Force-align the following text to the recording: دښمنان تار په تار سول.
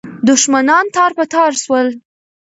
دښمنان 0.27 0.85
تار 0.95 1.11
په 1.17 1.25
تار 1.33 1.51
سول. 1.63 1.87